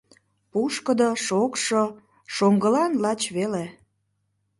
[0.51, 1.83] Пушкыдо, шокшо,
[2.35, 3.65] шоҥгылан лач веле.